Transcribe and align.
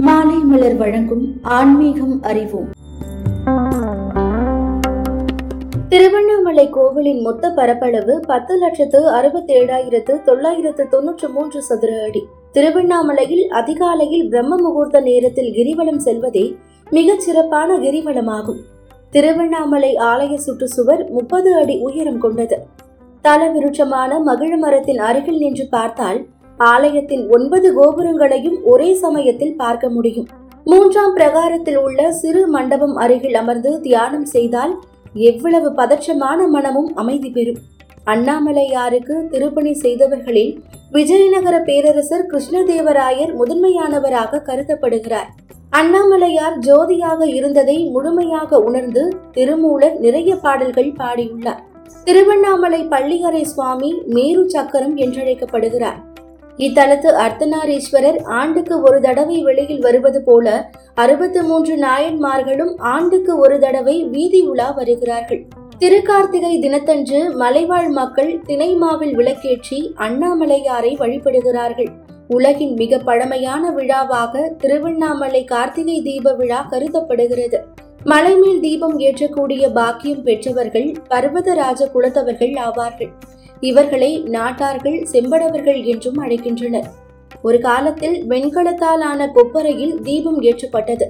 மாலை 0.00 0.36
மலர் 0.36 0.76
வழங்கும் 0.76 1.38
ஆன்மீகம் 1.42 2.22
அறிவோம். 2.22 2.70
திருவண்ணாமலை 5.88 6.70
கோவிலின் 6.70 7.22
மொத்த 7.22 7.50
பரப்பளவு 7.50 8.20
பத்து 8.26 8.58
லட்சத்து 8.58 9.08
அறுபத்தி 9.08 9.54
ஏழாயிரத்து 9.54 10.22
தொள்ளாயிரத்து 10.22 10.88
தொன்னூற்று 10.88 11.28
மூன்று 11.28 11.62
சதுர 11.62 12.02
அடி. 12.02 12.26
திருவண்ணாமலையில் 12.52 13.48
அதிகாலையில் 13.48 14.28
பிரம்ம 14.28 14.56
முகூர்த்த 14.56 15.00
நேரத்தில் 15.00 15.52
கிரிவலம் 15.52 15.96
செல்வதே 15.96 16.56
மிகச் 16.90 17.20
சிறப்பான 17.20 17.78
கிரிவலமாகும். 17.78 18.60
திருவண்ணாமலை 19.10 19.94
ஆலய 19.94 20.38
சுற்றுச்சுவர் 20.46 21.10
முப்பது 21.10 21.54
அடி 21.54 21.78
உயரம் 21.78 22.18
கொண்டது. 22.18 22.66
தலவிருட்சமான 23.24 24.22
மகிழ 24.22 24.56
மரத்தின் 24.56 24.98
அருகில் 24.98 25.38
நின்று 25.38 25.66
பார்த்தால் 25.70 26.26
ஆலயத்தின் 26.58 27.28
ஒன்பது 27.28 27.74
கோபுரங்களையும் 27.74 28.62
ஒரே 28.62 28.94
சமயத்தில் 28.94 29.56
பார்க்க 29.56 29.88
முடியும். 29.88 30.28
மூன்றாம் 30.64 31.14
பிரகாரத்தில் 31.14 31.76
உள்ள 31.76 32.12
சிறு 32.12 32.46
மண்டபம் 32.46 32.96
அருகில் 32.96 33.34
அமர்ந்து 33.34 33.80
தியானம் 33.80 34.24
செய்தால் 34.24 34.80
எவ்வளவு 35.14 35.70
பதற்றமான 35.70 36.48
மனமும் 36.48 36.94
அமைதி 36.94 37.30
பெறும். 37.30 37.56
அண்ணாமலையாருக்கு 38.06 39.28
திருப்பணி 39.28 39.72
செய்தவர்களில் 39.82 40.62
விஜயநகர 40.90 41.58
பேரரசர் 41.58 42.26
கிருஷ்ணதேவராயர் 42.26 43.34
முதன்மையானவராக 43.34 44.42
கருதப்படுகிறார். 44.46 45.26
அண்ணாமலையார் 45.70 46.58
ஜோதியாக 46.58 47.26
இருந்ததை 47.26 47.84
முழுமையாக 47.84 48.60
உணர்ந்து 48.60 49.08
திருமூலர் 49.32 49.98
நிறைய 49.98 50.36
பாடல்கள் 50.36 50.92
பாடியுள்ளார். 50.98 51.60
திருவண்ணாமலை 52.04 52.82
பள்ளியறை 52.82 53.44
சுவாமி 53.44 54.02
மேரு 54.06 54.50
சக்கரம் 54.50 54.96
என்றழைக்கப்படுகிறார். 54.96 56.07
இத்தலத்து 56.58 57.10
அர்த்தநாரீஸ்வரர் 57.24 58.22
ஆண்டுக்கு 58.22 58.82
ஒரு 58.82 59.00
தடவை 59.00 59.42
வெளியில் 59.42 59.80
வருவது 59.80 60.22
போல 60.22 60.70
அறுபத்து 60.94 61.42
மூன்று 61.42 61.76
நாயன்மார்களும் 61.76 62.72
ஆண்டுக்கு 62.76 63.38
ஒரு 63.38 63.58
தடவை 63.58 64.04
வீதி 64.04 64.40
உலா 64.40 64.70
வருகிறார்கள். 64.70 65.42
திருக்கார்த்திகை 65.78 66.60
தினத்தன்று 66.60 67.20
மலைவாழ் 67.34 67.88
மக்கள் 67.88 68.40
திணைமாவில் 68.46 69.14
விளக்கேற்றி 69.16 69.80
அண்ணாமலையாரை 69.98 70.92
வழிபடுகிறார்கள். 70.98 71.90
உலகின் 72.28 72.74
மிக 72.74 72.98
பழமையான 72.98 73.70
விழாவாக 73.70 74.54
திருவண்ணாமலை 74.58 75.44
கார்த்திகை 75.44 76.02
தீப 76.02 76.34
விழா 76.34 76.66
கருதப்படுகிறது. 76.70 77.60
மலைமேல் 78.04 78.60
தீபம் 78.60 78.98
ஏற்றக்கூடிய 78.98 79.72
பாக்கியம் 79.72 80.22
பெற்றவர்கள் 80.22 80.94
பர்வதராஜ 81.08 81.90
குலத்தவர்கள் 81.94 82.54
ஆவார்கள். 82.58 83.12
இவர்களை 83.60 84.22
நாட்டார்கள் 84.22 85.04
செம்படவர்கள் 85.12 85.84
என்றும் 85.84 86.24
அழைக்கின்றனர். 86.24 86.88
ஒரு 87.42 87.60
காலத்தில் 87.60 88.24
வெண்கலத்தால் 88.24 89.00
ஆன 89.00 89.32
கொப்பரையில் 89.34 90.00
தீபம் 90.00 90.42
ஏற்றப்பட்டது. 90.42 91.02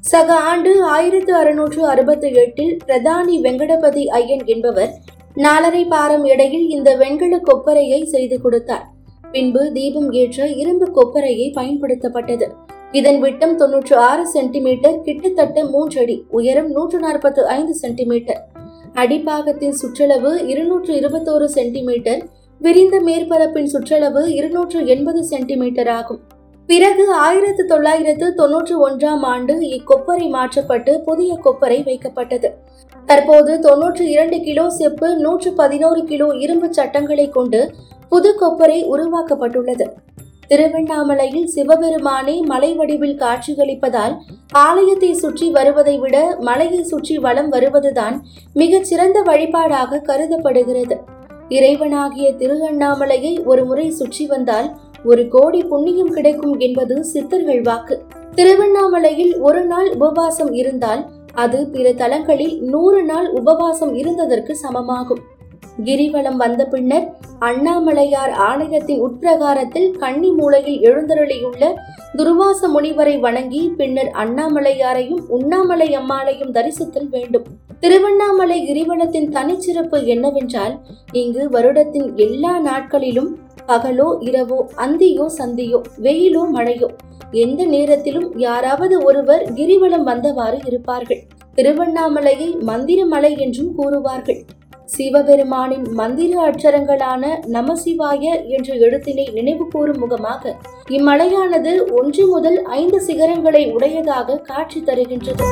சக 0.00 0.34
ஆண்டு 0.34 0.84
ஆயிரத்து 0.84 1.34
அறுநூற்று 1.34 1.86
அறுபத்தி 1.86 2.32
எட்டில் 2.32 2.78
பிரதானி 2.86 3.40
வெங்கடபதி 3.40 4.06
ஐயன் 4.06 4.42
என்பவர் 4.44 4.92
நாலரை 5.34 5.88
பாரம் 5.88 6.24
இடையில் 6.24 6.68
இந்த 6.68 6.96
வெண்கல 6.96 7.36
கொப்பரையை 7.36 8.04
செய்து 8.04 8.40
கொடுத்தார். 8.40 8.86
பின்பு 9.32 9.72
தீபம் 9.72 10.12
ஏற்ற 10.12 10.46
இரும்பு 10.46 10.90
கொப்பரையை 10.96 11.52
பயன்படுத்தப்பட்டது. 11.54 12.48
இதன் 12.92 13.20
விட்டம் 13.20 13.56
தொன்னூற்று 13.56 13.96
ஆறு 13.96 14.26
சென்டிமீட்டர் 14.26 15.00
கிட்டத்தட்ட 15.00 15.64
மூன்றடி 15.64 16.24
உயரம் 16.28 16.70
நூற்று 16.70 16.98
நாற்பத்து 16.98 17.46
ஐந்து 17.46 17.74
சென்டிமீட்டர். 17.74 18.48
அடிப்பாகத்தின் 18.94 19.76
சுற்றளவு 19.82 20.32
இருநூற்று 20.46 20.94
இருபத்தோரு 20.94 21.44
சென்டிமீட்டர் 21.44 22.22
விரிந்த 22.60 23.00
மேற்பரப்பின் 23.00 23.70
சுற்றளவு 23.72 24.22
இருநூற்று 24.34 24.86
எண்பது 24.86 25.24
சென்டிமீட்டர் 25.24 25.88
ஆகும். 25.88 26.20
பிறகு 26.66 27.12
ஆயிரத்து 27.12 27.66
தொள்ளாயிரத்து 27.66 28.34
தொன்னூற்று 28.34 28.74
ஒன்றாம் 28.88 29.22
ஆண்டு 29.22 29.54
இக்கொப்பரை 29.60 30.28
மாற்றப்பட்டு 30.28 31.00
புதிய 31.00 31.38
கொப்பரை 31.44 31.78
வைக்கப்பட்டது. 31.88 32.50
தற்போது 33.06 33.60
தொன்னூற்று 33.60 34.04
இரண்டு 34.10 34.40
கிலோ 34.40 34.70
செப்பு 34.70 35.16
நூற்று 35.16 35.52
பதினோரு 35.52 36.04
கிலோ 36.04 36.28
இரும்பு 36.36 36.74
சட்டங்களை 36.74 37.28
கொண்டு 37.28 37.70
புது 38.08 38.30
கொப்பரை 38.40 38.78
உருவாக்கப்பட்டுள்ளது. 38.94 39.86
திருவண்ணாமலையில் 40.52 41.46
சிவபெருமானே 41.46 42.34
மலை 42.40 42.74
வடிவில் 42.74 43.20
காட்சியளிப்பதால் 43.20 44.14
ஆலயத்தை 44.52 45.14
சுற்றி 45.14 45.50
வருவதை 45.50 45.94
விட 45.98 46.16
மலையை 46.40 46.82
சுற்றி 46.82 47.18
வலம் 47.18 47.48
வருவதுதான் 47.48 48.16
மிகச் 48.54 48.84
சிறந்த 48.84 49.22
வழிபாடாக 49.22 50.00
கருதப்படுகிறது. 50.00 50.98
இறைவனாகிய 51.48 52.26
திருவண்ணாமலையை 52.36 53.32
ஒரு 53.44 53.64
முறை 53.64 53.90
சுற்றி 53.90 54.26
வந்தால் 54.26 54.68
ஒரு 55.04 55.28
கோடி 55.28 55.62
புண்ணியம் 55.64 56.12
கிடைக்கும் 56.12 56.58
என்பது 56.58 57.04
சித்தர்கள் 57.04 57.62
வாக்கு. 57.62 57.96
திருவண்ணாமலையில் 58.34 59.34
ஒரு 59.40 59.64
நாள் 59.64 59.90
உபவாசம் 59.94 60.52
இருந்தால் 60.52 61.02
அது 61.32 61.58
பிற 61.66 61.92
தலங்களில் 61.92 62.56
நூறு 62.62 63.02
நாள் 63.04 63.30
உபவாசம் 63.30 63.94
இருந்ததற்கு 63.94 64.54
சமமாகும். 64.62 65.22
கிரிவலம் 65.84 66.36
வந்த 66.36 66.64
பின்னர் 66.64 67.16
அண்ணாமலையார் 67.40 68.30
ஆலயத்தின் 68.30 69.00
உட்பிரகாரத்தில் 69.00 69.90
கன்னி 69.90 70.30
மூலையில் 70.30 70.80
எழுந்தருளியுள்ள 70.80 71.74
துர்வாச 72.16 72.68
முனிவரை 72.68 73.20
வணங்கி 73.20 73.72
பின்னர் 73.76 74.10
அண்ணாமலையாரையும் 74.14 75.22
உண்ணாமலை 75.28 75.96
அம்மாளையும் 75.96 76.52
தரிசித்தல் 76.52 77.08
வேண்டும். 77.08 77.42
திருவண்ணாமலை 77.80 78.58
கிரிவலத்தின் 78.66 79.28
தனிச்சிறப்பு 79.28 80.04
என்னவென்றால் 80.04 80.80
இங்கு 81.12 81.48
வருடத்தின் 81.48 82.14
எல்லா 82.14 82.58
நாட்களிலும் 82.58 83.38
பகலோ 83.66 84.08
இரவோ 84.20 84.58
அந்தியோ 84.76 85.26
சந்தியோ 85.38 85.80
வெயிலோ 86.02 86.44
மழையோ 86.52 86.88
எந்த 87.30 87.64
நேரத்திலும் 87.64 88.38
யாராவது 88.38 89.02
ஒருவர் 89.02 89.52
கிரிவலம் 89.52 90.06
வந்தவாறு 90.06 90.58
இருப்பார்கள். 90.66 91.22
திருவண்ணாமலையை 91.54 92.54
மந்திரமலை 92.66 93.38
என்றும் 93.38 93.72
கூறுவார்கள். 93.78 94.44
சிவபெருமானின் 94.96 95.86
மந்திர 95.90 96.32
அட்சரங்களான 96.50 97.22
நமசிவாய 97.52 98.24
என்ற 98.48 98.74
எழுத்தினை 98.74 99.32
நினைவு 99.32 99.64
கூறும் 99.68 99.98
முகமாக 99.98 100.56
இம்மலையானது 100.90 101.72
ஒன்று 101.90 102.26
முதல் 102.26 102.58
ஐந்து 102.62 103.00
சிகரங்களை 103.06 103.62
உடையதாக 103.72 104.36
காட்சி 104.36 104.82
தருகின்றது. 104.86 105.44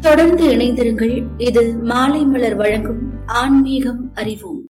தொடர்ந்து 0.00 0.44
இணைந்திருங்கள். 0.56 1.16
இது 1.38 1.62
மாலை 1.82 2.22
மலர் 2.24 2.56
வழங்கும் 2.56 3.02
ஆன்மீகம் 3.26 4.02
அறிவோம். 4.14 4.62